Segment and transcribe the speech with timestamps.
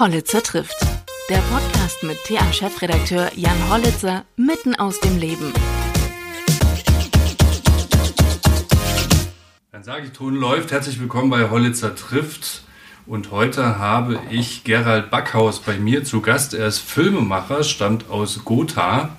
[0.00, 0.80] Hollitzer trifft.
[1.28, 5.52] Der Podcast mit TA-Chefredakteur Jan Hollitzer mitten aus dem Leben.
[9.70, 10.72] Dann sage ich, Ton läuft.
[10.72, 12.62] Herzlich willkommen bei Hollitzer trifft.
[13.04, 16.54] Und heute habe ich Gerald Backhaus bei mir zu Gast.
[16.54, 19.14] Er ist Filmemacher, stammt aus Gotha,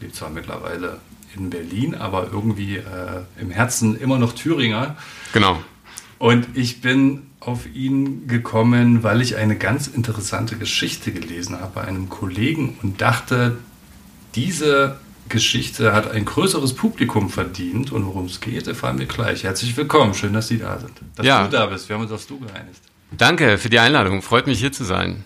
[0.00, 1.00] lebt zwar mittlerweile
[1.34, 2.84] in Berlin, aber irgendwie äh,
[3.40, 4.96] im Herzen immer noch Thüringer.
[5.32, 5.58] Genau.
[6.20, 11.82] Und ich bin auf ihn gekommen, weil ich eine ganz interessante Geschichte gelesen habe bei
[11.82, 13.56] einem Kollegen und dachte,
[14.34, 14.96] diese
[15.28, 19.44] Geschichte hat ein größeres Publikum verdient und worum es geht, erfahren wir gleich.
[19.44, 20.92] Herzlich willkommen, schön, dass Sie da sind.
[21.16, 21.44] Dass Ja.
[21.44, 22.80] du da bist, wir haben uns aufs Du geeinigt.
[23.16, 24.22] Danke für die Einladung.
[24.22, 25.24] Freut mich hier zu sein.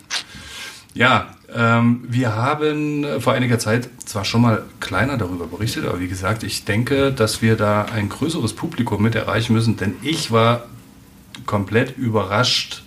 [0.93, 6.07] Ja, ähm, wir haben vor einiger Zeit zwar schon mal kleiner darüber berichtet, aber wie
[6.07, 10.63] gesagt, ich denke, dass wir da ein größeres Publikum mit erreichen müssen, denn ich war
[11.45, 12.83] komplett überrascht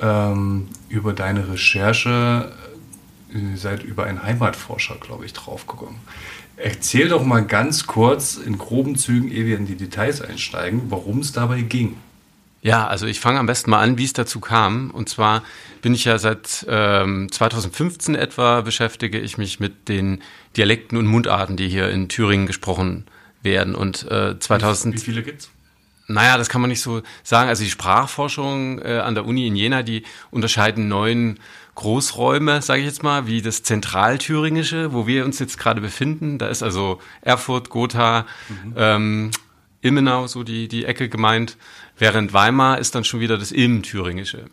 [0.00, 2.52] ähm, über deine Recherche.
[3.32, 5.96] Ihr seid über einen Heimatforscher, glaube ich, draufgekommen.
[6.56, 11.20] Erzähl doch mal ganz kurz in groben Zügen, ehe wir in die Details einsteigen, worum
[11.20, 11.96] es dabei ging.
[12.62, 14.90] Ja, also ich fange am besten mal an, wie es dazu kam.
[14.90, 15.44] Und zwar
[15.82, 20.22] bin ich ja seit ähm, 2015 etwa beschäftige ich mich mit den
[20.56, 23.06] Dialekten und Mundarten, die hier in Thüringen gesprochen
[23.42, 23.76] werden.
[23.76, 25.50] Und äh, 2000 Wie viele gibt's?
[26.10, 27.50] Naja, das kann man nicht so sagen.
[27.50, 31.38] Also die Sprachforschung äh, an der Uni in Jena, die unterscheiden neun
[31.74, 36.38] Großräume, sage ich jetzt mal, wie das Zentralthüringische, wo wir uns jetzt gerade befinden.
[36.38, 38.26] Da ist also Erfurt, Gotha,
[38.74, 39.30] ähm,
[39.82, 41.56] Ilmenau, so die, die Ecke gemeint.
[41.96, 44.46] Während Weimar ist dann schon wieder das Ilmenthüringische.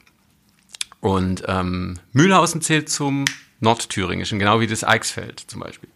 [0.99, 3.25] Und ähm, Mühlhausen zählt zum
[3.59, 5.89] Nordthüringischen, genau wie das Eichsfeld zum Beispiel.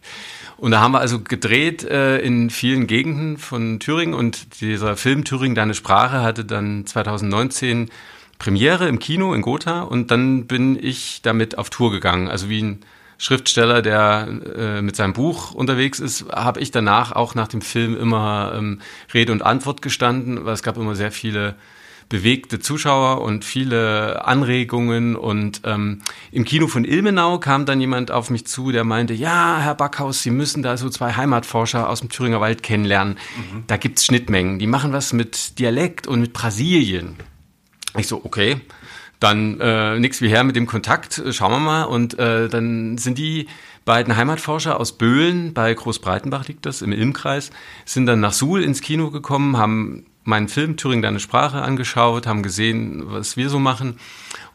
[0.56, 5.24] Und da haben wir also gedreht äh, in vielen Gegenden von Thüringen und dieser Film
[5.24, 7.90] Thüringen, deine Sprache hatte dann 2019
[8.38, 12.28] Premiere im Kino in Gotha und dann bin ich damit auf Tour gegangen.
[12.28, 12.80] Also wie ein
[13.18, 17.94] Schriftsteller, der äh, mit seinem Buch unterwegs ist, habe ich danach auch nach dem Film
[17.94, 18.80] immer ähm,
[19.12, 21.54] Rede und Antwort gestanden, weil es gab immer sehr viele
[22.10, 25.16] bewegte Zuschauer und viele Anregungen.
[25.16, 26.00] Und ähm,
[26.30, 30.22] im Kino von Ilmenau kam dann jemand auf mich zu, der meinte, ja, Herr Backhaus,
[30.22, 33.16] Sie müssen da so zwei Heimatforscher aus dem Thüringer Wald kennenlernen.
[33.68, 34.58] Da gibt's Schnittmengen.
[34.58, 37.16] Die machen was mit Dialekt und mit Brasilien.
[37.96, 38.60] Ich so, okay.
[39.20, 41.84] Dann äh, nix wie her mit dem Kontakt, äh, schauen wir mal.
[41.84, 43.46] Und äh, dann sind die
[43.84, 47.50] beiden Heimatforscher aus Böhlen, bei Großbreitenbach liegt das, im Ilmkreis,
[47.84, 52.42] sind dann nach Suhl ins Kino gekommen, haben meinen Film Thüringen deine Sprache angeschaut, haben
[52.42, 53.98] gesehen, was wir so machen.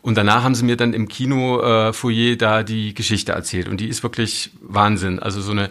[0.02, 3.68] Und danach haben sie mir dann im Kino äh, da die Geschichte erzählt.
[3.68, 5.20] Und die ist wirklich Wahnsinn.
[5.20, 5.70] Also so eine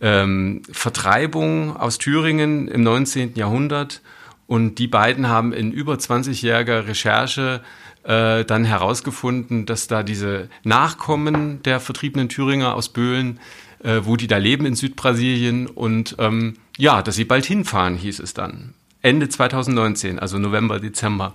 [0.00, 3.34] ähm, Vertreibung aus Thüringen im 19.
[3.34, 4.02] Jahrhundert.
[4.46, 7.60] Und die beiden haben in über 20-jähriger Recherche
[8.04, 13.40] äh, dann herausgefunden, dass da diese Nachkommen der vertriebenen Thüringer aus Böhlen,
[13.82, 18.20] äh, wo die da leben in Südbrasilien und ähm, ja, dass sie bald hinfahren, hieß
[18.20, 18.74] es dann.
[19.02, 21.32] Ende 2019, also November, Dezember.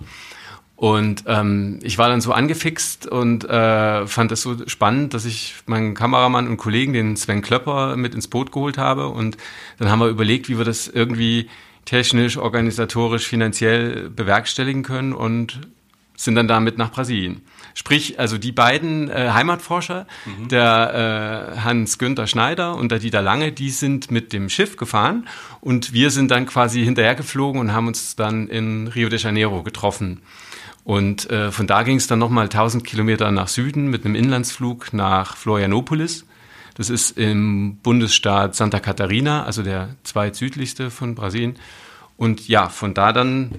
[0.76, 5.54] Und ähm, ich war dann so angefixt und äh, fand das so spannend, dass ich
[5.66, 9.08] meinen Kameramann und Kollegen, den Sven Klöpper, mit ins Boot geholt habe.
[9.08, 9.36] Und
[9.78, 11.48] dann haben wir überlegt, wie wir das irgendwie
[11.84, 15.60] technisch, organisatorisch, finanziell bewerkstelligen können und
[16.16, 17.42] sind dann damit nach Brasilien.
[17.74, 20.06] Sprich, also die beiden äh, Heimatforscher,
[20.48, 25.26] der äh, Hans-Günther Schneider und der Dieter Lange, die sind mit dem Schiff gefahren
[25.60, 30.20] und wir sind dann quasi hinterhergeflogen und haben uns dann in Rio de Janeiro getroffen.
[30.84, 34.92] Und äh, von da ging es dann nochmal 1000 Kilometer nach Süden mit einem Inlandsflug
[34.92, 36.26] nach Florianopolis.
[36.74, 41.56] Das ist im Bundesstaat Santa Catarina, also der zweitsüdlichste von Brasilien.
[42.16, 43.52] Und ja, von da dann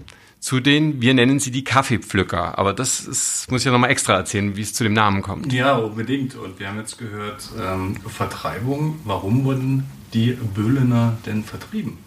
[0.45, 2.59] zu den, wir nennen sie die Kaffeepflücker.
[2.59, 5.51] Aber das ist, muss ich ja nochmal extra erzählen, wie es zu dem Namen kommt.
[5.51, 6.35] Ja, unbedingt.
[6.35, 8.99] Und wir haben jetzt gehört, ähm, Vertreibung.
[9.05, 11.97] Warum wurden die Böhlener denn vertrieben?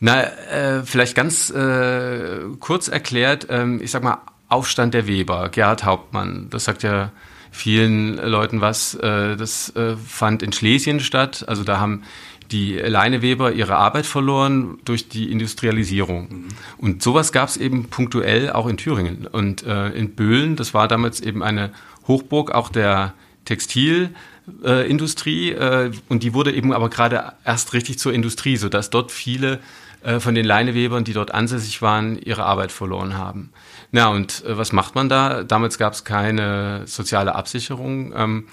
[0.00, 4.18] Na, äh, vielleicht ganz äh, kurz erklärt, ähm, ich sag mal,
[4.48, 7.12] Aufstand der Weber, Gerhard Hauptmann, das sagt ja
[7.52, 8.94] vielen Leuten was.
[8.94, 11.44] Äh, das äh, fand in Schlesien statt.
[11.46, 12.02] Also da haben
[12.50, 16.46] die Leineweber ihre Arbeit verloren durch die Industrialisierung.
[16.78, 19.26] Und sowas gab es eben punktuell auch in Thüringen.
[19.26, 21.70] Und äh, in Böhlen, das war damals eben eine
[22.08, 23.14] Hochburg auch der
[23.44, 25.52] Textilindustrie.
[25.52, 29.60] Äh, und die wurde eben aber gerade erst richtig zur Industrie, sodass dort viele
[30.02, 33.50] äh, von den Leinewebern, die dort ansässig waren, ihre Arbeit verloren haben.
[33.90, 35.44] Na, und äh, was macht man da?
[35.44, 38.12] Damals gab es keine soziale Absicherung.
[38.16, 38.46] Ähm,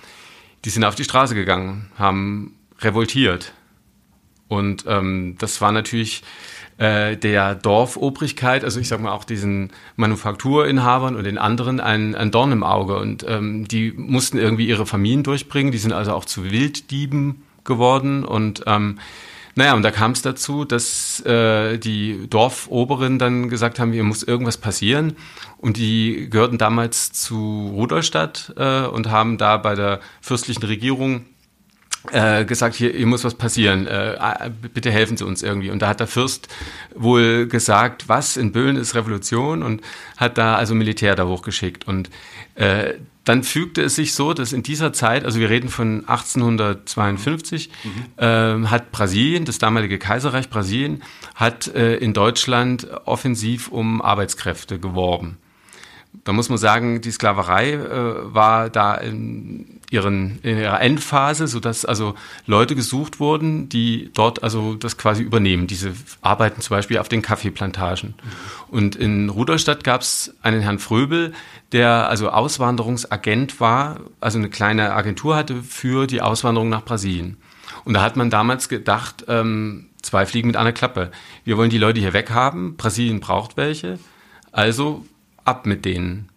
[0.66, 3.54] die sind auf die Straße gegangen, haben revoltiert.
[4.48, 6.24] Und ähm, das war natürlich
[6.78, 12.32] äh, der Dorfobrigkeit, also ich sag mal auch diesen Manufakturinhabern und den anderen ein, ein
[12.32, 12.98] Dorn im Auge.
[12.98, 15.72] Und ähm, die mussten irgendwie ihre Familien durchbringen.
[15.72, 18.26] Die sind also auch zu Wilddieben geworden.
[18.26, 19.00] Und ähm,
[19.56, 24.24] naja, und da kam es dazu, dass äh, die Dorfoberen dann gesagt haben, hier muss
[24.24, 25.16] irgendwas passieren.
[25.58, 31.26] Und die gehörten damals zu Rudolstadt äh, und haben da bei der fürstlichen Regierung
[32.12, 35.70] äh, gesagt, hier, hier muss was passieren, äh, äh, bitte helfen Sie uns irgendwie.
[35.70, 36.48] Und da hat der Fürst
[36.96, 39.82] wohl gesagt, was in Böhlen ist Revolution und
[40.16, 41.88] hat da also Militär da hochgeschickt.
[41.88, 42.10] Und
[42.56, 42.94] äh,
[43.30, 47.92] dann fügte es sich so, dass in dieser Zeit, also wir reden von 1852, mhm.
[48.18, 51.04] äh, hat Brasilien, das damalige Kaiserreich Brasilien,
[51.36, 55.38] hat äh, in Deutschland offensiv um Arbeitskräfte geworben.
[56.24, 61.86] Da muss man sagen, die Sklaverei äh, war da in, ihren, in ihrer Endphase, sodass
[61.86, 62.16] also
[62.46, 65.68] Leute gesucht wurden, die dort also das quasi übernehmen.
[65.68, 68.14] Diese arbeiten zum Beispiel auf den Kaffeeplantagen.
[68.68, 71.34] Und in Rudolstadt gab es einen Herrn Fröbel,
[71.72, 77.38] der also Auswanderungsagent war, also eine kleine Agentur hatte für die Auswanderung nach Brasilien.
[77.86, 81.12] Und da hat man damals gedacht, ähm, zwei Fliegen mit einer Klappe.
[81.46, 84.00] Wir wollen die Leute hier weghaben, Brasilien braucht welche.
[84.52, 85.06] Also
[85.46, 86.30] ab mit denen.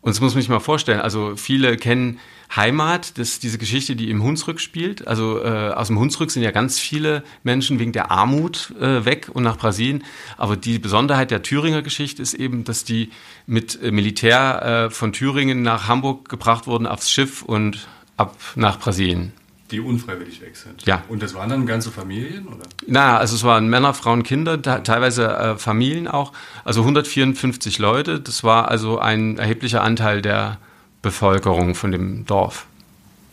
[0.00, 1.00] Und das muss man sich mal vorstellen.
[1.00, 2.18] Also viele kennen
[2.54, 5.06] Heimat, das ist diese Geschichte, die im Hunsrück spielt.
[5.06, 9.30] Also äh, aus dem Hunsrück sind ja ganz viele Menschen wegen der Armut äh, weg
[9.32, 10.04] und nach Brasilien.
[10.36, 13.10] Aber die Besonderheit der Thüringer Geschichte ist eben, dass die
[13.46, 17.86] mit äh, Militär äh, von Thüringen nach Hamburg gebracht wurden aufs Schiff und
[18.18, 19.32] ab nach Brasilien.
[19.70, 20.84] Die unfreiwillig weg sind.
[20.84, 21.02] Ja.
[21.08, 22.64] Und das waren dann ganze Familien, oder?
[22.86, 26.32] Na, also es waren Männer, Frauen, Kinder, teilweise äh, Familien auch.
[26.64, 28.20] Also 154 Leute.
[28.20, 30.58] Das war also ein erheblicher Anteil der
[31.02, 32.66] Bevölkerung von dem Dorf.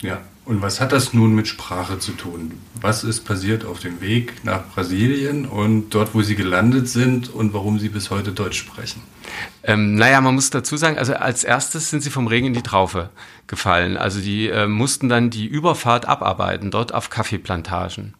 [0.02, 0.18] Ja.
[0.46, 2.52] Und was hat das nun mit Sprache zu tun?
[2.80, 7.54] Was ist passiert auf dem Weg nach Brasilien und dort, wo Sie gelandet sind und
[7.54, 9.00] warum Sie bis heute Deutsch sprechen?
[9.62, 12.62] Ähm, naja, man muss dazu sagen, also als erstes sind Sie vom Regen in die
[12.62, 13.10] Traufe
[13.46, 13.96] gefallen.
[13.96, 18.14] Also die äh, mussten dann die Überfahrt abarbeiten, dort auf Kaffeeplantagen.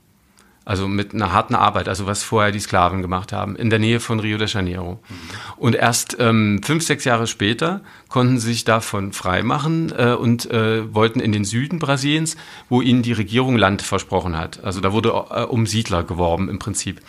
[0.71, 3.99] Also mit einer harten Arbeit, also was vorher die Sklaven gemacht haben, in der Nähe
[3.99, 5.01] von Rio de Janeiro.
[5.09, 5.17] Mhm.
[5.57, 10.95] Und erst ähm, fünf, sechs Jahre später konnten sie sich davon freimachen äh, und äh,
[10.95, 12.37] wollten in den Süden Brasiliens,
[12.69, 14.63] wo ihnen die Regierung Land versprochen hat.
[14.63, 17.01] Also da wurde äh, um Siedler geworben im Prinzip.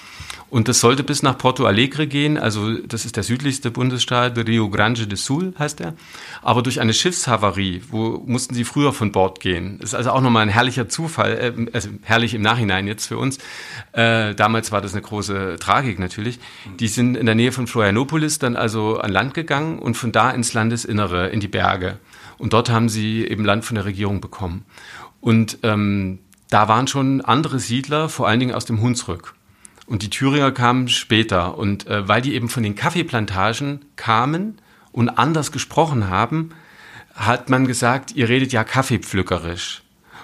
[0.52, 4.70] Und das sollte bis nach Porto Alegre gehen, also das ist der südlichste Bundesstaat, Rio
[4.70, 5.94] Grande do Sul heißt er.
[6.42, 9.80] Aber durch eine Schiffshavarie, wo mussten sie früher von Bord gehen.
[9.80, 13.38] Ist also auch nochmal ein herrlicher Zufall, äh, also herrlich im Nachhinein jetzt für uns.
[13.94, 16.38] Äh, damals war das eine große Tragik natürlich.
[16.82, 20.32] Die sind in der Nähe von Florianopolis dann also an Land gegangen und von da
[20.32, 21.98] ins Landesinnere, in die Berge.
[22.38, 24.66] Und dort haben sie eben Land von der Regierung bekommen.
[25.22, 26.20] Und ähm,
[26.50, 29.34] da waren schon andere Siedler, vor allen Dingen aus dem Hunsrück.
[29.92, 31.58] Und die Thüringer kamen später.
[31.58, 34.58] Und äh, weil die eben von den Kaffeeplantagen kamen
[34.94, 36.52] und anders gesprochen haben,
[37.14, 39.82] hat man gesagt, ihr redet ja kaffeepflückerisch.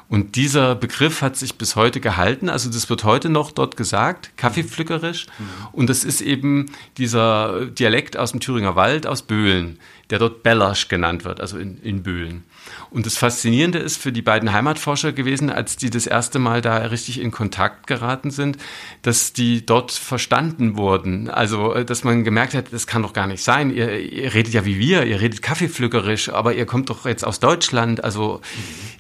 [0.08, 2.48] Und dieser Begriff hat sich bis heute gehalten.
[2.48, 5.28] Also das wird heute noch dort gesagt, kaffeepflückerisch.
[5.38, 5.46] Mhm.
[5.74, 6.68] Und das ist eben
[6.98, 9.80] dieser Dialekt aus dem Thüringer Wald, aus Böhlen,
[10.12, 12.46] der dort Bellersch genannt wird, also in, in Böhlen.
[12.90, 16.78] Und das Faszinierende ist für die beiden Heimatforscher gewesen, als die das erste Mal da
[16.78, 18.58] richtig in Kontakt geraten sind,
[19.02, 21.30] dass die dort verstanden wurden.
[21.30, 23.74] Also, äh, dass man gemerkt hat, das kann doch gar nicht sein.
[23.74, 27.40] Ihr, ihr redet ja wie wir, ihr redet kaffeepflückerisch, aber ihr kommt doch jetzt aus
[27.40, 28.04] Deutschland.
[28.04, 28.42] Also,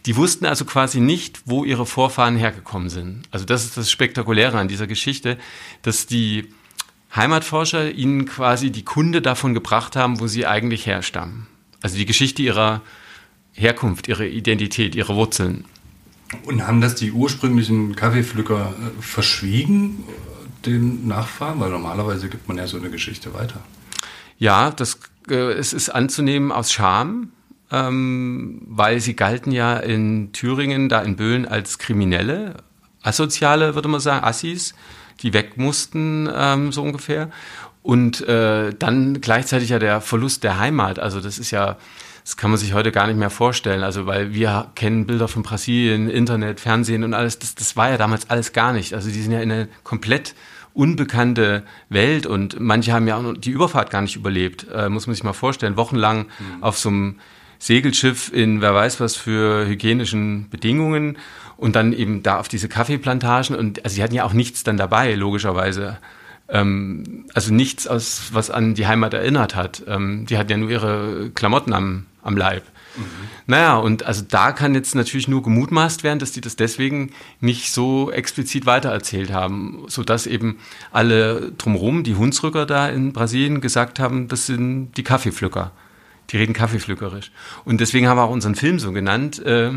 [0.05, 3.23] die wussten also quasi nicht, wo ihre Vorfahren hergekommen sind.
[3.31, 5.37] Also, das ist das Spektakuläre an dieser Geschichte,
[5.81, 6.49] dass die
[7.15, 11.47] Heimatforscher ihnen quasi die Kunde davon gebracht haben, wo sie eigentlich herstammen.
[11.81, 12.81] Also die Geschichte ihrer
[13.57, 15.65] Herkunft, ihre Identität, ihre Wurzeln.
[16.45, 20.03] Und haben das die ursprünglichen Kaffeepflücker äh, verschwiegen,
[20.65, 21.59] den Nachfahren?
[21.59, 23.61] Weil normalerweise gibt man ja so eine Geschichte weiter.
[24.37, 24.99] Ja, das,
[25.29, 27.31] äh, es ist anzunehmen aus Scham,
[27.71, 32.55] ähm, weil sie galten ja in Thüringen, da in Böhlen als Kriminelle,
[33.01, 34.75] Asoziale, würde man sagen, Assis,
[35.21, 37.31] die weg mussten, ähm, so ungefähr.
[37.81, 40.99] Und äh, dann gleichzeitig ja der Verlust der Heimat.
[40.99, 41.77] Also das ist ja
[42.27, 43.83] das kann man sich heute gar nicht mehr vorstellen.
[43.83, 47.39] Also, weil wir kennen Bilder von Brasilien, Internet, Fernsehen und alles.
[47.39, 48.93] Das, das war ja damals alles gar nicht.
[48.93, 50.35] Also, die sind ja in eine komplett
[50.73, 54.67] unbekannte Welt und manche haben ja auch die Überfahrt gar nicht überlebt.
[54.73, 55.77] Äh, muss man sich mal vorstellen.
[55.77, 56.63] Wochenlang mhm.
[56.63, 57.19] auf so einem
[57.59, 61.17] Segelschiff in wer weiß was für hygienischen Bedingungen
[61.55, 64.75] und dann eben da auf diese Kaffeeplantagen und also sie hatten ja auch nichts dann
[64.75, 65.97] dabei, logischerweise
[66.49, 69.83] ähm, also nichts aus, was an die Heimat erinnert hat.
[69.87, 72.63] Ähm, die hatten ja nur ihre Klamotten am, am Leib.
[72.97, 73.03] Mhm.
[73.45, 77.71] Naja, und also da kann jetzt natürlich nur gemutmaßt werden, dass die das deswegen nicht
[77.71, 80.57] so explizit weitererzählt haben, sodass eben
[80.91, 85.71] alle drumherum, die Hunsrücker da in Brasilien, gesagt haben, das sind die Kaffeepflücker.
[86.29, 87.31] Die reden kaffeepflückerisch.
[87.63, 89.71] Und deswegen haben wir auch unseren Film so genannt, äh,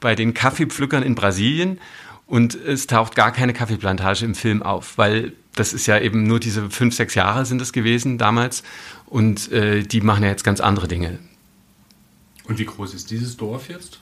[0.00, 1.80] bei den Kaffeepflückern in Brasilien.
[2.26, 6.40] Und es taucht gar keine Kaffeeplantage im Film auf, weil das ist ja eben nur
[6.40, 8.62] diese fünf, sechs Jahre sind es gewesen damals.
[9.06, 11.18] Und äh, die machen ja jetzt ganz andere Dinge.
[12.44, 14.00] Und wie groß ist dieses Dorf jetzt?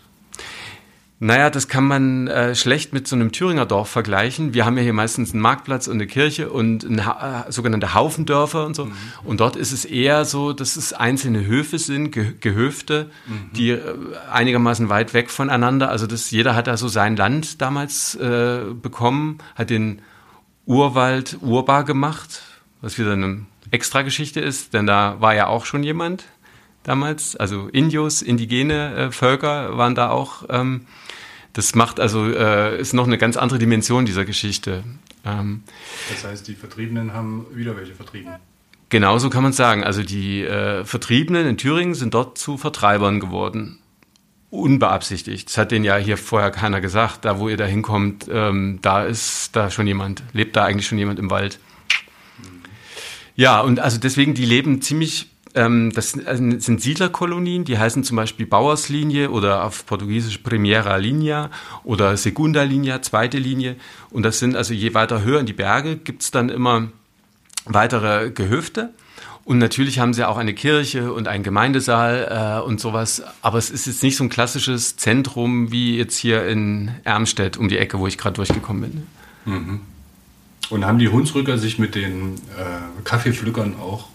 [1.18, 4.52] Naja, das kann man äh, schlecht mit so einem Thüringer Dorf vergleichen.
[4.52, 8.66] Wir haben ja hier meistens einen Marktplatz und eine Kirche und ein, äh, sogenannte Haufendörfer
[8.66, 8.84] und so.
[8.84, 8.92] Mhm.
[9.24, 13.50] Und dort ist es eher so, dass es einzelne Höfe sind, Ge Gehöfte, mhm.
[13.56, 13.80] die äh,
[14.30, 15.88] einigermaßen weit weg voneinander.
[15.88, 20.02] Also das, jeder hat da so sein Land damals äh, bekommen, hat den
[20.66, 22.42] Urwald urbar gemacht,
[22.80, 26.24] was wieder eine Extrageschichte ist, denn da war ja auch schon jemand
[26.82, 27.36] damals.
[27.36, 30.44] Also Indios, indigene äh, Völker waren da auch.
[30.48, 30.86] Ähm,
[31.52, 34.84] das macht also, äh, ist noch eine ganz andere Dimension dieser Geschichte.
[35.24, 35.62] Ähm,
[36.10, 38.32] das heißt, die Vertriebenen haben wieder welche vertrieben.
[38.88, 39.82] Genauso kann man sagen.
[39.82, 43.78] Also die äh, Vertriebenen in Thüringen sind dort zu Vertreibern geworden.
[44.56, 45.48] Unbeabsichtigt.
[45.48, 47.24] Das hat denen ja hier vorher keiner gesagt.
[47.24, 50.98] Da, wo ihr da hinkommt, ähm, da ist da schon jemand, lebt da eigentlich schon
[50.98, 51.58] jemand im Wald.
[53.34, 58.46] Ja, und also deswegen, die leben ziemlich ähm, das sind Siedlerkolonien, die heißen zum Beispiel
[58.46, 61.50] Bauerslinie oder auf Portugiesisch Primera Linea
[61.82, 63.76] oder Segunda Linea, zweite Linie.
[64.10, 66.88] Und das sind also je weiter höher in die Berge gibt es dann immer
[67.64, 68.92] weitere Gehöfte.
[69.46, 73.22] Und natürlich haben sie auch eine Kirche und einen Gemeindesaal äh, und sowas.
[73.42, 77.68] Aber es ist jetzt nicht so ein klassisches Zentrum wie jetzt hier in Ermstedt um
[77.68, 79.06] die Ecke, wo ich gerade durchgekommen bin.
[79.44, 79.80] Mhm.
[80.68, 84.08] Und haben die Hunsrücker sich mit den äh, Kaffeepflückern auch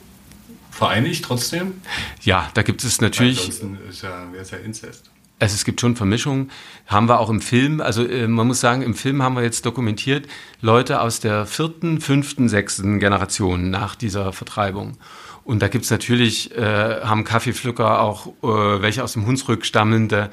[0.70, 1.76] vereinigt trotzdem?
[2.24, 3.40] Ja, da gibt es natürlich.
[3.40, 5.12] Ansonsten ist ja, wäre es ja Inzest.
[5.42, 6.52] Also es gibt schon Vermischungen,
[6.86, 7.82] haben wir auch im Film.
[7.82, 10.28] Also äh, man muss sagen, im Film haben wir jetzt dokumentiert
[10.62, 14.98] Leute aus der vierten, fünften, sechsten Generation nach dieser Vertreibung.
[15.44, 20.30] Und da gibt es natürlich, äh, haben Kaffeepflücker auch äh, welche aus dem Hunsrück stammende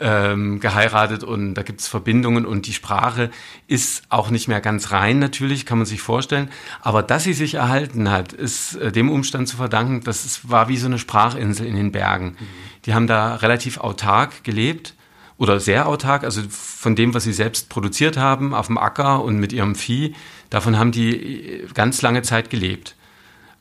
[0.00, 3.30] ähm, geheiratet und da gibt es Verbindungen und die Sprache
[3.66, 6.50] ist auch nicht mehr ganz rein natürlich, kann man sich vorstellen.
[6.80, 10.68] Aber dass sie sich erhalten hat, ist äh, dem Umstand zu verdanken, dass es war
[10.68, 12.36] wie so eine Sprachinsel in den Bergen.
[12.38, 12.46] Mhm.
[12.84, 14.94] Die haben da relativ autark gelebt
[15.38, 19.38] oder sehr autark, also von dem, was sie selbst produziert haben auf dem Acker und
[19.38, 20.14] mit ihrem Vieh,
[20.50, 22.96] davon haben die äh, ganz lange Zeit gelebt.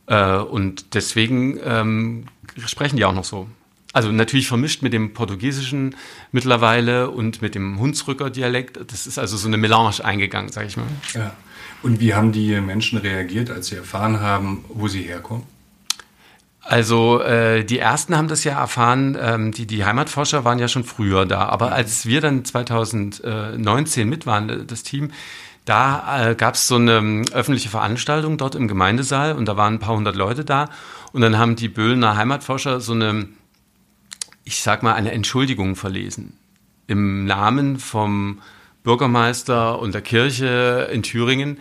[0.07, 2.25] Äh, und deswegen ähm,
[2.65, 3.47] sprechen die auch noch so.
[3.93, 5.95] Also natürlich vermischt mit dem Portugiesischen
[6.31, 8.79] mittlerweile und mit dem Hunsrücker Dialekt.
[8.91, 10.85] Das ist also so eine Melange eingegangen, sage ich mal.
[11.13, 11.35] Ja.
[11.83, 15.43] Und wie haben die Menschen reagiert, als sie erfahren haben, wo sie herkommen?
[16.71, 20.85] Also äh, die ersten haben das ja erfahren, ähm, die, die Heimatforscher waren ja schon
[20.85, 21.45] früher da.
[21.47, 21.73] Aber mhm.
[21.73, 25.11] als wir dann 2019 mit waren, das Team,
[25.65, 29.75] da äh, gab es so eine ähm, öffentliche Veranstaltung dort im Gemeindesaal und da waren
[29.75, 30.69] ein paar hundert Leute da.
[31.11, 33.27] Und dann haben die Böhlener Heimatforscher so eine
[34.43, 36.33] ich sag mal, eine Entschuldigung verlesen.
[36.87, 38.41] Im Namen vom
[38.83, 41.57] Bürgermeister und der Kirche in Thüringen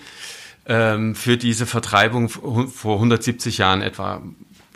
[0.66, 4.22] ähm, für diese Vertreibung vor 170 Jahren etwa.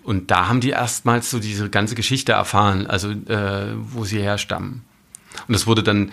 [0.05, 4.83] Und da haben die erstmals so diese ganze Geschichte erfahren, also äh, wo sie herstammen.
[5.49, 6.13] Und das wurde dann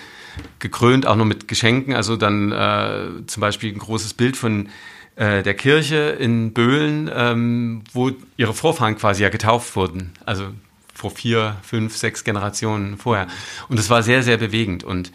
[0.59, 4.69] gekrönt auch noch mit Geschenken, also dann äh, zum Beispiel ein großes Bild von
[5.17, 10.13] äh, der Kirche in Böhlen, ähm, wo ihre Vorfahren quasi ja getauft wurden.
[10.25, 10.47] Also
[10.93, 13.27] vor vier, fünf, sechs Generationen vorher.
[13.67, 14.83] Und es war sehr, sehr bewegend.
[14.83, 15.11] Und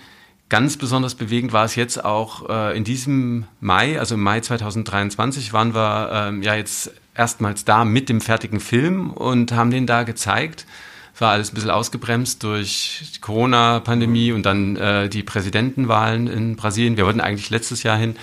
[0.48, 5.52] ganz besonders bewegend war es jetzt auch äh, in diesem Mai, also im Mai 2023,
[5.52, 10.02] waren wir ähm, ja jetzt erstmals da mit dem fertigen Film und haben den da
[10.02, 10.66] gezeigt.
[11.14, 16.56] Es war alles ein bisschen ausgebremst durch die Corona-Pandemie und dann äh, die Präsidentenwahlen in
[16.56, 16.98] Brasilien.
[16.98, 18.10] Wir wollten eigentlich letztes Jahr hin.
[18.10, 18.16] Mhm.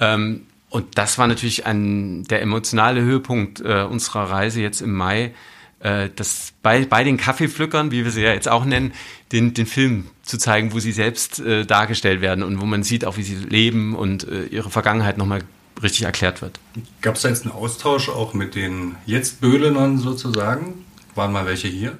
[0.00, 5.34] Ähm, und das war natürlich ein, der emotionale Höhepunkt äh, unserer Reise jetzt im Mai,
[5.80, 8.92] äh, das bei, bei den Kaffeepflückern, wie wir sie ja jetzt auch nennen,
[9.32, 13.04] den, den Film zu zeigen, wo sie selbst äh, dargestellt werden und wo man sieht
[13.04, 15.42] auch, wie sie leben und äh, ihre Vergangenheit nochmal
[15.82, 16.58] richtig erklärt wird.
[17.00, 20.84] Gab es da jetzt einen Austausch auch mit den Jetzt-Böhlenern sozusagen?
[21.14, 21.98] Waren mal welche hier?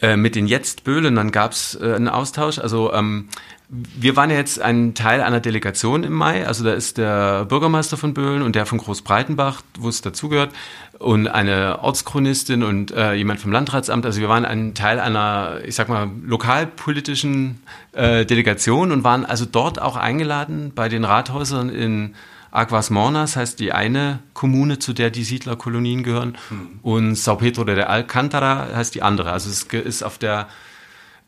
[0.00, 2.58] Äh, mit den Jetzt-Böhlenern gab es äh, einen Austausch.
[2.58, 3.28] Also ähm,
[3.68, 6.46] wir waren ja jetzt ein Teil einer Delegation im Mai.
[6.46, 10.52] Also da ist der Bürgermeister von Böhlen und der von Großbreitenbach, wo es dazugehört,
[10.98, 14.04] und eine Ortschronistin und äh, jemand vom Landratsamt.
[14.04, 19.44] Also wir waren ein Teil einer, ich sag mal, lokalpolitischen äh, Delegation und waren also
[19.44, 22.14] dort auch eingeladen bei den Rathäusern in
[22.54, 26.38] Aguas Mornas heißt die eine Kommune, zu der die Siedlerkolonien gehören.
[26.50, 26.78] Mhm.
[26.82, 29.32] Und Sao Pedro de Alcántara heißt die andere.
[29.32, 30.48] Also es ist auf der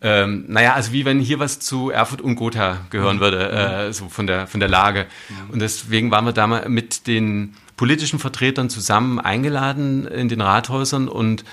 [0.02, 3.20] ähm, naja, also wie wenn hier was zu Erfurt und Gotha gehören mhm.
[3.20, 5.06] würde, äh, so von der, von der Lage.
[5.28, 5.50] Mhm.
[5.50, 11.08] Und deswegen waren wir da mal mit den politischen Vertretern zusammen eingeladen in den Rathäusern
[11.08, 11.44] und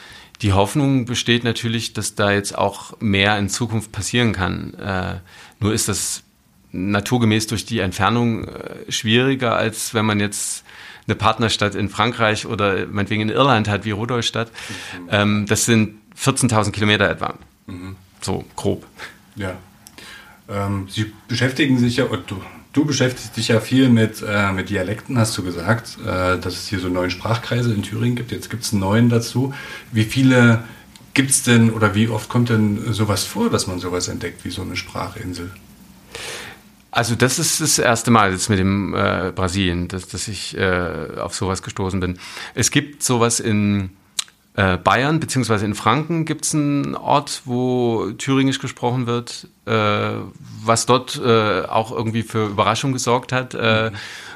[0.42, 4.74] die Hoffnung besteht natürlich, dass da jetzt auch mehr in Zukunft passieren kann.
[4.74, 5.16] Äh,
[5.60, 6.23] nur ist das
[6.74, 10.66] naturgemäß durch die Entfernung äh, schwieriger, als wenn man jetzt
[11.08, 14.50] eine Partnerstadt in Frankreich oder meinetwegen in Irland hat, wie Rudolstadt.
[14.50, 15.10] Mhm.
[15.12, 17.36] Ähm, das sind 14.000 Kilometer etwa.
[17.68, 17.96] Mhm.
[18.22, 18.86] So grob.
[19.36, 19.56] Ja.
[20.50, 22.42] Ähm, Sie beschäftigen sich ja, du,
[22.74, 26.68] du beschäftigst dich ja viel mit, äh, mit Dialekten, hast du gesagt, äh, dass es
[26.68, 28.32] hier so neun Sprachkreise in Thüringen gibt.
[28.32, 29.54] Jetzt gibt es einen neuen dazu.
[29.92, 30.64] Wie viele
[31.14, 34.50] gibt es denn oder wie oft kommt denn sowas vor, dass man sowas entdeckt wie
[34.50, 35.52] so eine Sprachinsel?
[36.94, 41.18] Also das ist das erste Mal jetzt mit dem äh, Brasilien, dass, dass ich äh,
[41.18, 42.20] auf sowas gestoßen bin.
[42.54, 43.90] Es gibt sowas in
[44.54, 50.12] äh, Bayern beziehungsweise in Franken gibt es einen Ort, wo Thüringisch gesprochen wird, äh,
[50.64, 53.56] was dort äh, auch irgendwie für Überraschung gesorgt hat.
[53.56, 53.96] Mhm.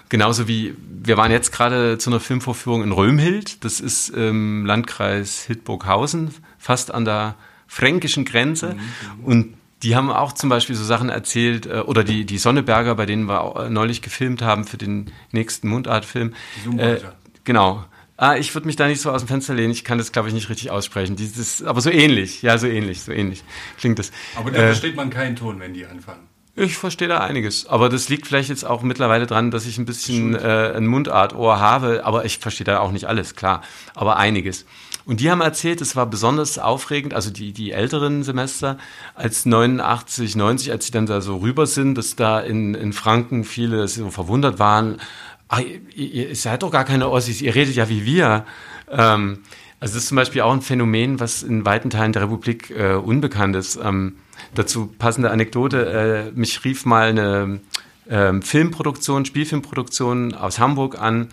[0.10, 0.74] Genauso wie
[1.04, 3.64] wir waren jetzt gerade zu einer Filmvorführung in Römhild.
[3.66, 7.36] Das ist im Landkreis Hildburghausen, fast an der
[7.68, 8.74] fränkischen Grenze.
[8.74, 9.26] Mhm.
[9.26, 13.06] Und die haben auch zum Beispiel so Sachen erzählt, äh, oder die, die Sonneberger, bei
[13.06, 16.34] denen wir auch neulich gefilmt haben für den nächsten Mundartfilm.
[16.78, 16.98] Äh,
[17.44, 17.86] genau.
[18.20, 19.72] Ah, ich würde mich da nicht so aus dem Fenster lehnen.
[19.72, 21.16] Ich kann das, glaube ich, nicht richtig aussprechen.
[21.16, 22.42] Dieses, aber so ähnlich.
[22.42, 23.44] Ja, so ähnlich, so ähnlich
[23.78, 24.12] klingt das.
[24.36, 26.28] Aber da äh, versteht man keinen Ton, wenn die anfangen.
[26.56, 27.68] Ich verstehe da einiges.
[27.68, 31.60] Aber das liegt vielleicht jetzt auch mittlerweile dran, dass ich ein bisschen äh, ein Mundartohr
[31.60, 32.04] habe.
[32.04, 33.62] Aber ich verstehe da auch nicht alles, klar.
[33.94, 34.66] Aber einiges.
[35.08, 38.78] Und die haben erzählt, es war besonders aufregend, also die, die älteren Semester,
[39.16, 43.46] als 89, 90, als sie dann da so rüber sind, dass da in, in Franken
[43.46, 45.00] viele so verwundert waren
[45.48, 45.60] ach,
[45.96, 48.46] ihr, ihr seid doch gar keine Ossis, ihr redet ja wie wir.
[48.90, 49.40] Ähm,
[49.80, 52.94] also das ist zum Beispiel auch ein Phänomen, was in weiten Teilen der Republik äh,
[52.94, 53.80] unbekannt ist.
[53.82, 54.18] Ähm,
[54.56, 57.60] dazu passende Anekdote, äh, mich rief mal eine
[58.08, 61.30] äh, Filmproduktion, Spielfilmproduktion aus Hamburg an,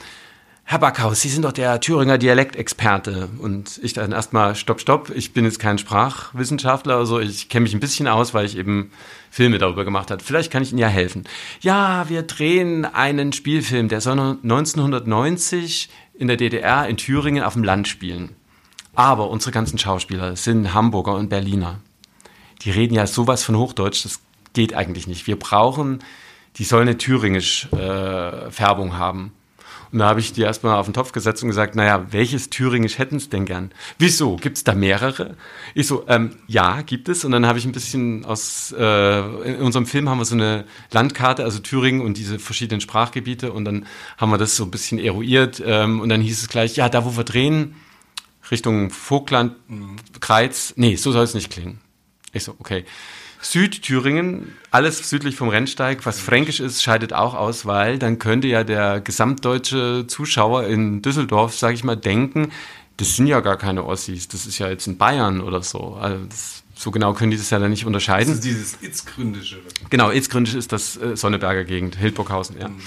[0.67, 3.29] Herr Backhaus, Sie sind doch der Thüringer Dialektexperte.
[3.39, 7.75] Und ich dann erstmal, stopp, stopp, ich bin jetzt kein Sprachwissenschaftler, also ich kenne mich
[7.75, 8.91] ein bisschen aus, weil ich eben
[9.31, 10.25] Filme darüber gemacht habe.
[10.25, 11.25] Vielleicht kann ich Ihnen ja helfen.
[11.61, 17.65] Ja, wir drehen einen Spielfilm, der soll 1990 in der DDR in Thüringen auf dem
[17.65, 18.35] Land spielen.
[18.95, 21.81] Aber unsere ganzen Schauspieler sind Hamburger und Berliner.
[22.63, 24.21] Die reden ja sowas von Hochdeutsch, das
[24.55, 25.27] geht eigentlich nicht.
[25.27, 25.99] Wir brauchen,
[26.57, 29.33] die sollen eine thüringisch äh, Färbung haben.
[29.95, 32.99] Und da habe ich die erstmal auf den Topf gesetzt und gesagt, naja, welches Thüringisch
[32.99, 33.71] hätten Sie denn gern?
[33.97, 34.35] Wieso?
[34.35, 35.37] Gibt es da mehrere?
[35.73, 37.25] Ich so, ähm, ja, gibt es.
[37.25, 40.65] Und dann habe ich ein bisschen aus, äh, in unserem Film haben wir so eine
[40.91, 43.53] Landkarte, also Thüringen und diese verschiedenen Sprachgebiete.
[43.53, 43.87] Und dann
[44.19, 45.63] haben wir das so ein bisschen eruiert.
[45.65, 47.77] Ähm, und dann hieß es gleich, ja, da wo wir drehen,
[48.51, 49.55] Richtung Vogtland.
[50.19, 51.79] Kreiz, nee, so soll es nicht klingen.
[52.33, 52.85] Ich so, okay.
[53.45, 58.65] Südthüringen, alles südlich vom Rennsteig, was fränkisch ist, scheidet auch aus, weil dann könnte ja
[58.65, 62.51] der gesamtdeutsche Zuschauer in Düsseldorf, sage ich mal, denken,
[62.97, 65.99] das sind ja gar keine Ossis, das ist ja jetzt in Bayern oder so.
[66.01, 68.29] Also das, so genau können die das ja dann nicht unterscheiden.
[68.29, 69.59] Das ist dieses Itzgründische.
[69.91, 72.69] Genau, Itzgründische ist das äh, Sonneberger Gegend, Hildburghausen, ja.
[72.69, 72.81] Mhm.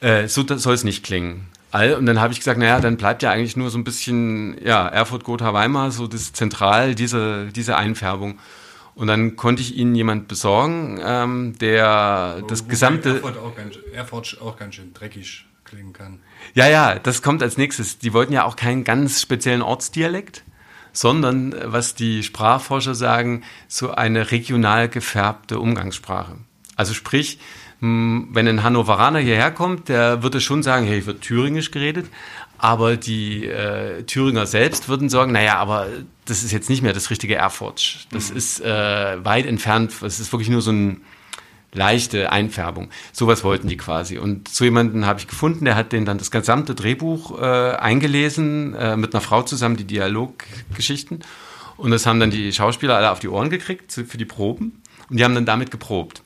[0.00, 1.46] Äh, so soll es nicht klingen.
[1.70, 4.56] All, und dann habe ich gesagt, naja, dann bleibt ja eigentlich nur so ein bisschen,
[4.64, 8.38] ja, Erfurt, Gotha, Weimar, so das Zentral, diese, diese Einfärbung.
[9.00, 13.14] Und dann konnte ich ihnen jemand besorgen, ähm, der Wo, das gesamte.
[13.14, 16.20] Erfurt auch, ganz, Erfurt auch ganz schön dreckig klingen kann.
[16.52, 17.98] Ja, ja, das kommt als nächstes.
[17.98, 20.44] Die wollten ja auch keinen ganz speziellen Ortsdialekt,
[20.92, 26.36] sondern, was die Sprachforscher sagen, so eine regional gefärbte Umgangssprache.
[26.76, 27.38] Also sprich,
[27.80, 32.10] wenn ein Hannoveraner hierher kommt, der würde schon sagen, hey, wird Thüringisch geredet,
[32.60, 35.86] aber die äh, Thüringer selbst würden sagen, naja, aber
[36.26, 38.06] das ist jetzt nicht mehr das richtige Erfurt.
[38.12, 38.36] Das mhm.
[38.36, 40.96] ist äh, weit entfernt, das ist wirklich nur so eine
[41.72, 42.90] leichte Einfärbung.
[43.12, 44.18] Sowas wollten die quasi.
[44.18, 47.44] Und so jemanden habe ich gefunden, der hat den dann das gesamte Drehbuch äh,
[47.76, 51.20] eingelesen, äh, mit einer Frau zusammen, die Dialoggeschichten.
[51.78, 54.82] Und das haben dann die Schauspieler alle auf die Ohren gekriegt für die Proben.
[55.08, 56.22] Und die haben dann damit geprobt.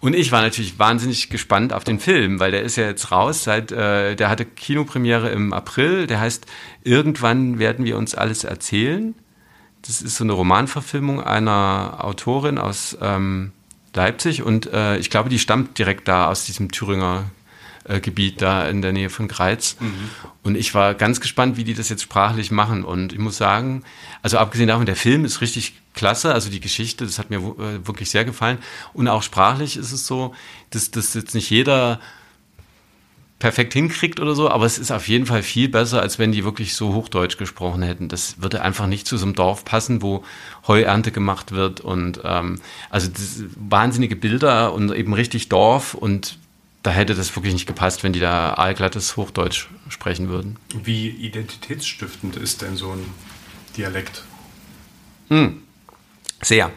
[0.00, 3.44] Und ich war natürlich wahnsinnig gespannt auf den Film, weil der ist ja jetzt raus.
[3.44, 6.06] Seit, äh, der hatte Kinopremiere im April.
[6.06, 6.46] Der heißt
[6.84, 9.14] Irgendwann werden wir uns alles erzählen.
[9.82, 13.52] Das ist so eine Romanverfilmung einer Autorin aus ähm,
[13.94, 17.30] Leipzig und äh, ich glaube, die stammt direkt da aus diesem Thüringer
[17.84, 19.76] äh, Gebiet da in der Nähe von Greiz.
[19.80, 20.10] Mhm.
[20.42, 22.84] Und ich war ganz gespannt, wie die das jetzt sprachlich machen.
[22.84, 23.84] Und ich muss sagen,
[24.22, 27.84] also abgesehen davon, der Film ist richtig klasse, also die Geschichte, das hat mir äh,
[27.86, 28.58] wirklich sehr gefallen.
[28.92, 30.34] Und auch sprachlich ist es so,
[30.70, 31.98] dass, dass jetzt nicht jeder
[33.38, 36.44] perfekt hinkriegt oder so, aber es ist auf jeden Fall viel besser, als wenn die
[36.44, 38.08] wirklich so Hochdeutsch gesprochen hätten.
[38.08, 40.24] Das würde einfach nicht zu so einem Dorf passen, wo
[40.66, 43.10] Heuernte gemacht wird und ähm, also
[43.56, 46.38] wahnsinnige Bilder und eben richtig Dorf und
[46.82, 50.56] da hätte das wirklich nicht gepasst, wenn die da allglattes Hochdeutsch sprechen würden.
[50.84, 53.04] Wie identitätsstiftend ist denn so ein
[53.76, 54.22] Dialekt?
[55.28, 55.62] Hm.
[56.42, 56.70] Sehr.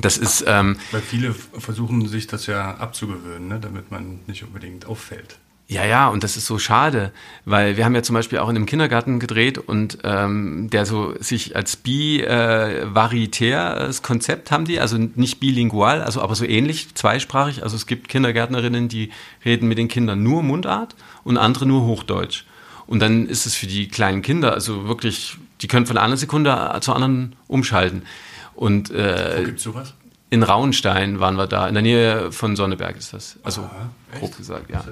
[0.00, 0.44] Das ist.
[0.46, 5.38] Ähm, Weil viele versuchen sich das ja abzugewöhnen, ne, damit man nicht unbedingt auffällt.
[5.70, 7.12] Ja, ja, und das ist so schade,
[7.44, 11.14] weil wir haben ja zum Beispiel auch in einem Kindergarten gedreht und ähm, der so
[11.20, 17.62] sich als bi-varitäres äh, Konzept haben die, also nicht bilingual, also aber so ähnlich, zweisprachig.
[17.62, 19.10] Also es gibt Kindergärtnerinnen, die
[19.44, 22.46] reden mit den Kindern nur Mundart und andere nur Hochdeutsch.
[22.88, 26.78] Und dann ist es für die kleinen Kinder, also wirklich, die können von einer Sekunde
[26.80, 28.02] zur anderen umschalten.
[28.60, 29.94] Und, äh, Wo gibt's sowas?
[30.28, 33.38] In Rauenstein waren wir da, in der Nähe von Sonneberg ist das.
[33.42, 34.84] Also Aha, grob gesagt, ja.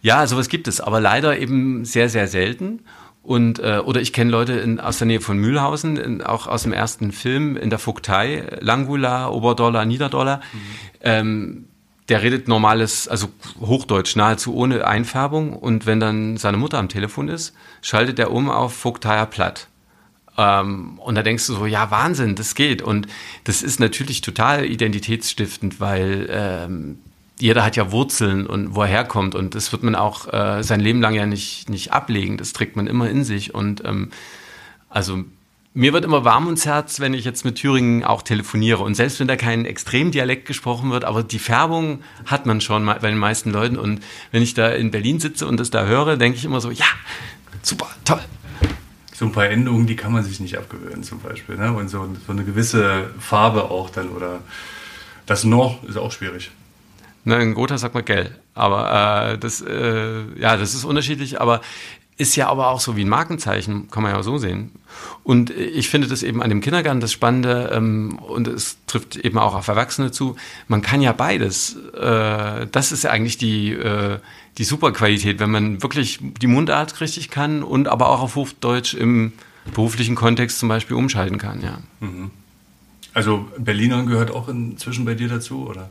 [0.00, 2.80] Ja, sowas gibt es, aber leider eben sehr, sehr selten.
[3.22, 6.62] Und, äh, oder ich kenne Leute in, aus der Nähe von Mühlhausen, in, auch aus
[6.62, 10.38] dem ersten Film in der Vogtei, Langula, Oberdollar, Niederdollar.
[10.38, 10.60] Mhm.
[11.02, 11.64] Ähm,
[12.08, 13.28] der redet normales, also
[13.60, 15.52] Hochdeutsch, nahezu ohne Einfärbung.
[15.52, 19.68] Und wenn dann seine Mutter am Telefon ist, schaltet er um auf Vogteier Platt.
[20.36, 22.82] Ähm, und da denkst du so, ja, Wahnsinn, das geht.
[22.82, 23.06] Und
[23.44, 26.98] das ist natürlich total identitätsstiftend, weil ähm,
[27.38, 30.80] jeder hat ja Wurzeln und wo er herkommt und das wird man auch äh, sein
[30.80, 32.38] Leben lang ja nicht, nicht ablegen.
[32.38, 34.10] Das trägt man immer in sich und ähm,
[34.88, 35.24] also
[35.74, 38.82] mir wird immer warm ums Herz, wenn ich jetzt mit Thüringen auch telefoniere.
[38.82, 42.98] Und selbst wenn da kein Extremdialekt gesprochen wird, aber die Färbung hat man schon bei
[42.98, 43.76] den meisten Leuten.
[43.76, 46.70] Und wenn ich da in Berlin sitze und das da höre, denke ich immer so,
[46.70, 46.86] ja,
[47.60, 48.22] super, toll.
[49.16, 51.56] So ein paar Endungen, die kann man sich nicht abgewöhnen zum Beispiel.
[51.56, 51.72] Ne?
[51.72, 54.40] Und so, so eine gewisse Farbe auch dann oder
[55.24, 56.50] das noch ist auch schwierig.
[57.24, 58.30] Ne, in Gotha sagt man Gell.
[58.54, 61.62] Aber äh, das, äh, ja, das ist unterschiedlich, aber
[62.18, 64.72] ist ja aber auch so wie ein Markenzeichen, kann man ja so sehen.
[65.22, 69.38] Und ich finde das eben an dem Kindergarten das Spannende, ähm, und es trifft eben
[69.38, 70.36] auch auf Erwachsene zu,
[70.68, 71.76] man kann ja beides.
[71.94, 74.18] Äh, das ist ja eigentlich die, äh,
[74.58, 79.32] die Superqualität, wenn man wirklich die Mundart richtig kann und aber auch auf Hochdeutsch im
[79.74, 81.78] beruflichen Kontext zum Beispiel umschalten kann, ja.
[82.00, 82.30] Mhm.
[83.12, 85.88] Also Berlinern gehört auch inzwischen bei dir dazu, oder?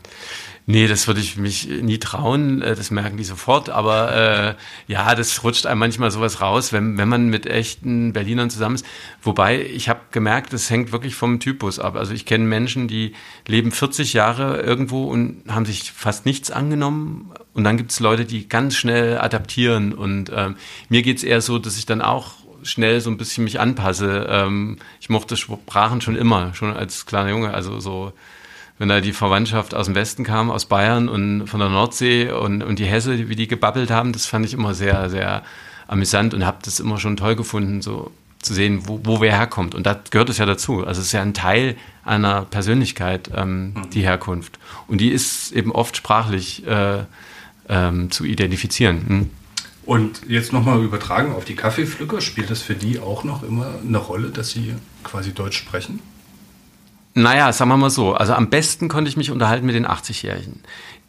[0.68, 3.70] Nee, das würde ich mich nie trauen, äh, das merken die sofort.
[3.70, 4.56] Aber äh,
[4.92, 8.86] ja, das rutscht einem manchmal sowas raus, wenn, wenn man mit echten Berlinern zusammen ist.
[9.22, 11.96] Wobei, ich habe gemerkt, das hängt wirklich vom Typus ab.
[11.96, 13.14] Also ich kenne Menschen, die
[13.48, 17.32] leben 40 Jahre irgendwo und haben sich fast nichts angenommen.
[17.54, 19.94] Und dann gibt es Leute, die ganz schnell adaptieren.
[19.94, 20.56] Und ähm,
[20.90, 24.26] mir geht's eher so, dass ich dann auch schnell so ein bisschen mich anpasse.
[24.28, 27.54] Ähm, ich mochte Sprachen schon immer, schon als kleiner Junge.
[27.54, 28.14] Also so
[28.78, 32.62] wenn da die Verwandtschaft aus dem Westen kam, aus Bayern und von der Nordsee und,
[32.62, 35.44] und die Hesse, wie die gebabbelt haben, das fand ich immer sehr, sehr
[35.88, 38.12] amüsant und habe das immer schon toll gefunden, so
[38.42, 39.76] zu sehen, wo, wo wer herkommt.
[39.76, 40.86] Und da gehört es ja dazu.
[40.86, 43.90] Also es ist ja ein Teil einer Persönlichkeit, ähm, mhm.
[43.92, 44.60] die Herkunft.
[44.88, 47.04] Und die ist eben oft sprachlich äh,
[47.70, 49.06] ähm, zu identifizieren.
[49.08, 49.30] Hm?
[49.86, 53.98] Und jetzt nochmal übertragen auf die Kaffeepflücker, spielt das für die auch noch immer eine
[53.98, 56.00] Rolle, dass sie quasi Deutsch sprechen?
[57.18, 58.14] Naja, sagen wir mal so.
[58.14, 60.62] Also am besten konnte ich mich unterhalten mit den 80-Jährigen.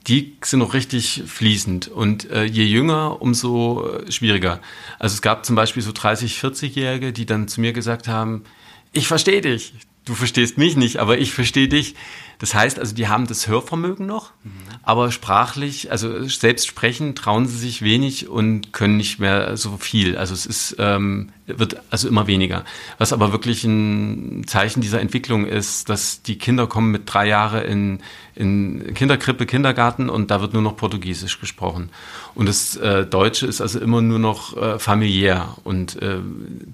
[0.07, 4.61] Die sind noch richtig fließend und äh, je jünger, umso äh, schwieriger.
[5.01, 8.45] Also es gab zum Beispiel so 30, 40-Jährige, die dann zu mir gesagt haben,
[8.93, 9.75] ich verstehe dich,
[10.07, 11.95] du verstehst mich nicht, aber ich verstehe dich.
[12.39, 14.51] Das heißt also, die haben das Hörvermögen noch, mhm.
[14.83, 20.19] aber sprachlich, also selbst sprechen, trauen sie sich wenig und können nicht mehr so viel.
[20.19, 22.65] Also es ist, ähm, wird also immer weniger.
[22.99, 27.65] Was aber wirklich ein Zeichen dieser Entwicklung ist, dass die Kinder kommen mit drei Jahren
[27.65, 27.99] in,
[28.35, 31.89] in Kinderkrippe, Kindergarten und da wird nur noch Portugiesisch gesprochen.
[32.35, 36.19] Und das äh, Deutsche ist also immer nur noch äh, familiär und äh,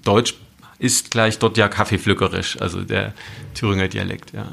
[0.03, 0.35] Deutsch
[0.83, 3.13] ist gleich dort ja kaffeepflückerisch, also der
[3.53, 4.51] Thüringer Dialekt, ja.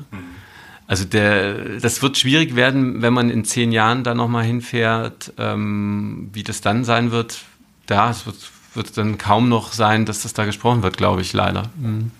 [0.86, 6.30] Also der, das wird schwierig werden, wenn man in zehn Jahren da nochmal hinfährt, ähm,
[6.32, 7.42] wie das dann sein wird.
[7.88, 11.32] Ja, es wird, wird, dann kaum noch sein, dass das da gesprochen wird, glaube ich,
[11.32, 11.70] leider.
[11.80, 12.10] Mhm.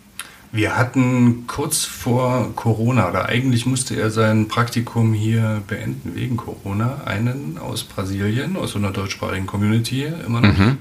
[0.53, 7.03] Wir hatten kurz vor Corona, oder eigentlich musste er sein Praktikum hier beenden wegen Corona,
[7.05, 10.59] einen aus Brasilien, aus so einer deutschsprachigen Community immer noch.
[10.59, 10.79] Mhm.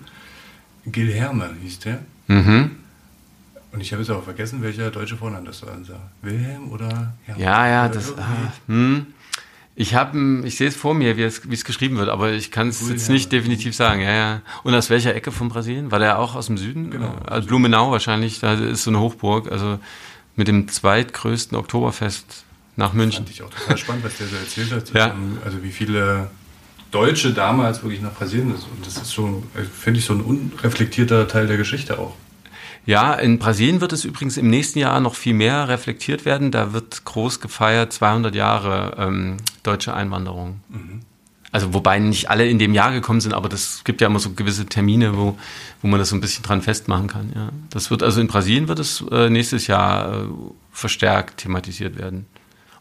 [0.85, 1.99] Gilherme hieß der.
[2.27, 2.78] Mhm.
[3.71, 5.77] Und ich habe jetzt auch vergessen, welcher deutsche Vorname das war.
[6.21, 7.43] Wilhelm oder Hermann?
[7.43, 8.17] Ja, ja, oder das.
[8.17, 9.07] Ah, hm.
[9.75, 12.51] Ich habe, ich sehe es vor mir, wie es, wie es geschrieben wird, aber ich
[12.51, 14.01] kann es jetzt nicht definitiv sagen.
[14.01, 14.41] Ja, ja.
[14.63, 15.89] Und aus welcher Ecke von Brasilien?
[15.89, 16.91] War der auch aus dem Süden?
[16.91, 17.15] Genau.
[17.25, 18.41] Also Blumenau wahrscheinlich.
[18.41, 19.49] Da ist so eine Hochburg.
[19.49, 19.79] Also
[20.35, 22.43] mit dem zweitgrößten Oktoberfest
[22.75, 23.25] nach München.
[23.25, 24.93] Fand ich auch total spannend, was der so erzählt hat.
[24.93, 25.15] ja.
[25.45, 26.29] Also wie viele
[26.91, 28.63] Deutsche damals wirklich nach Brasilien ist.
[28.63, 32.15] Und das ist schon, finde ich, so ein unreflektierter Teil der Geschichte auch.
[32.89, 36.49] Ja, in Brasilien wird es übrigens im nächsten Jahr noch viel mehr reflektiert werden.
[36.49, 40.61] Da wird groß gefeiert 200 Jahre ähm, deutsche Einwanderung.
[40.69, 41.01] Mhm.
[41.51, 44.31] Also wobei nicht alle in dem Jahr gekommen sind, aber das gibt ja immer so
[44.31, 45.37] gewisse Termine, wo,
[45.83, 47.31] wo man das so ein bisschen dran festmachen kann.
[47.35, 47.49] Ja.
[47.69, 50.27] Das wird also in Brasilien wird es äh, nächstes Jahr äh,
[50.71, 52.25] verstärkt thematisiert werden.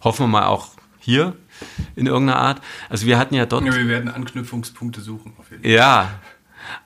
[0.03, 1.37] Hoffen wir mal auch hier
[1.97, 2.63] in irgendeiner Art.
[2.89, 3.67] Also wir hatten ja dort.
[3.67, 5.35] Ja, wir werden Anknüpfungspunkte suchen.
[5.37, 5.71] Auf jeden Fall.
[5.71, 6.19] Ja,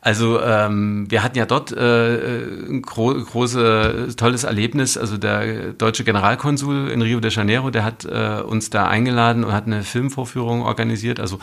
[0.01, 4.97] also ähm, wir hatten ja dort äh, ein gro großes, tolles Erlebnis.
[4.97, 9.53] Also der deutsche Generalkonsul in Rio de Janeiro, der hat äh, uns da eingeladen und
[9.53, 11.21] hat eine Filmvorführung organisiert.
[11.21, 11.38] Also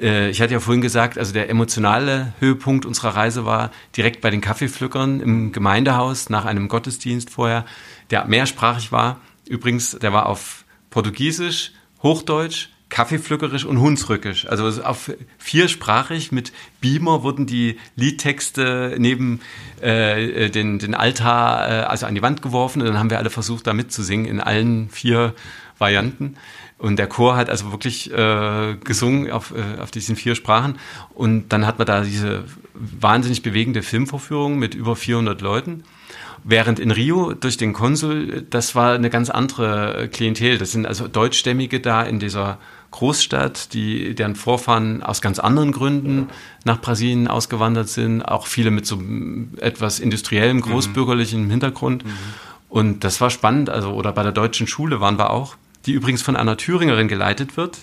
[0.00, 4.30] äh, ich hatte ja vorhin gesagt, also der emotionale Höhepunkt unserer Reise war direkt bei
[4.30, 7.64] den Kaffeepflückern im Gemeindehaus nach einem Gottesdienst vorher,
[8.10, 9.20] der mehrsprachig war.
[9.48, 11.72] Übrigens, der war auf Portugiesisch,
[12.02, 14.46] Hochdeutsch, Kaffeepflückerisch und Hunsrückisch.
[14.46, 19.40] Also auf viersprachig mit Beamer wurden die Liedtexte neben
[19.82, 23.18] äh, äh, den, den Altar, äh, also an die Wand geworfen und dann haben wir
[23.18, 25.34] alle versucht, da mitzusingen in allen vier
[25.78, 26.36] Varianten.
[26.78, 30.78] Und der Chor hat also wirklich äh, gesungen auf, äh, auf diesen vier Sprachen.
[31.12, 35.82] Und dann hat man da diese wahnsinnig bewegende Filmvorführung mit über 400 Leuten.
[36.44, 40.58] Während in Rio durch den Konsul, das war eine ganz andere Klientel.
[40.58, 42.58] Das sind also Deutschstämmige da in dieser
[42.90, 46.28] Großstadt, die, deren Vorfahren aus ganz anderen Gründen
[46.64, 49.02] nach Brasilien ausgewandert sind, auch viele mit so
[49.60, 50.62] etwas industriellem, mhm.
[50.62, 52.04] großbürgerlichem Hintergrund.
[52.04, 52.10] Mhm.
[52.68, 56.22] Und das war spannend, also, oder bei der deutschen Schule waren wir auch, die übrigens
[56.22, 57.78] von einer Thüringerin geleitet wird.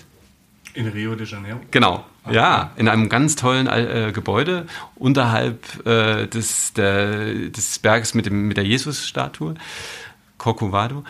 [0.74, 1.60] In Rio de Janeiro?
[1.70, 8.12] Genau, ah, ja, in einem ganz tollen äh, Gebäude unterhalb äh, des, der, des Berges
[8.12, 9.54] mit, dem, mit der Jesus-Statue,
[10.38, 11.04] Corcovado.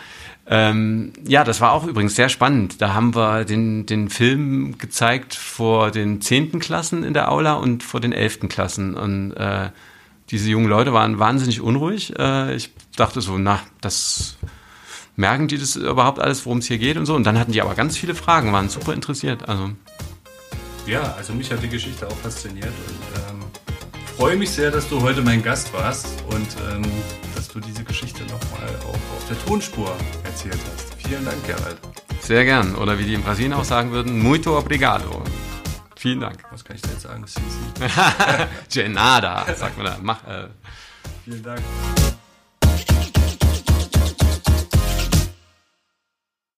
[0.45, 2.81] Ähm, ja, das war auch übrigens sehr spannend.
[2.81, 7.83] Da haben wir den, den Film gezeigt vor den zehnten Klassen in der Aula und
[7.83, 8.95] vor den elften Klassen.
[8.95, 9.69] Und äh,
[10.29, 12.17] diese jungen Leute waren wahnsinnig unruhig.
[12.17, 14.37] Äh, ich dachte so, na, das
[15.17, 17.15] merken die das überhaupt alles, worum es hier geht und so.
[17.15, 19.49] Und dann hatten die aber ganz viele Fragen, waren super interessiert.
[19.49, 19.71] Also
[20.85, 23.45] ja, also mich hat die Geschichte auch fasziniert und ähm,
[24.15, 26.83] freue mich sehr, dass du heute mein Gast warst und ähm,
[27.59, 30.93] du diese Geschichte nochmal auch auf der Tonspur erzählt hast.
[30.95, 31.77] Vielen Dank, Gerald.
[32.21, 32.75] Sehr gern.
[32.75, 35.23] Oder wie die in Brasilien auch sagen würden, muito obrigado.
[35.95, 36.43] Vielen Dank.
[36.51, 37.25] Was kann ich da jetzt sagen?
[38.73, 39.97] De nada, sagt man da.
[40.01, 40.47] Mach, äh.
[41.25, 41.61] Vielen Dank.